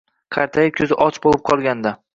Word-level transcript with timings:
Qartayib 0.35 0.73
ko`zi 0.79 0.89
och 1.09 1.23
bo`lib 1.27 1.49
qolgandi 1.53 1.99